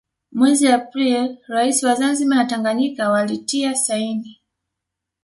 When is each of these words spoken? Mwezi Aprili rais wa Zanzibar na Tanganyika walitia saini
Mwezi 0.31 0.67
Aprili 0.67 1.37
rais 1.47 1.83
wa 1.83 1.95
Zanzibar 1.95 2.37
na 2.37 2.45
Tanganyika 2.45 3.09
walitia 3.09 3.75
saini 3.75 4.41